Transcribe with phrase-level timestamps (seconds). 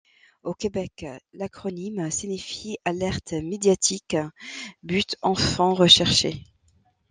[0.41, 4.17] Au Québec, l’acronyme signifie Alerte Médiatique
[4.81, 6.43] But Enfant Recherché.